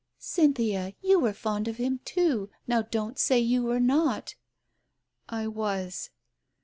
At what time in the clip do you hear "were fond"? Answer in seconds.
1.19-1.67